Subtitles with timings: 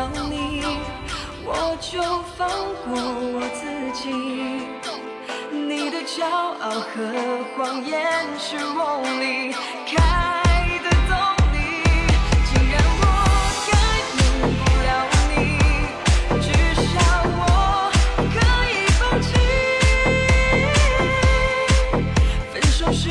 [0.00, 0.62] 到你
[1.44, 2.00] 我就
[2.34, 2.48] 放
[2.86, 3.60] 过我自
[3.92, 4.08] 己
[5.52, 6.88] 你的骄傲和
[7.54, 7.92] 谎言
[8.38, 9.52] 是我离
[9.86, 9.92] 开
[10.82, 11.12] 的动
[11.52, 11.58] 力
[12.46, 13.02] 既然我
[13.68, 13.72] 改
[14.16, 14.18] 变
[14.56, 14.90] 不了
[15.28, 15.30] 你
[16.40, 16.48] 至
[16.80, 16.88] 少
[17.36, 17.38] 我
[18.32, 18.34] 可
[18.70, 19.28] 以放弃。
[22.50, 23.04] 分手时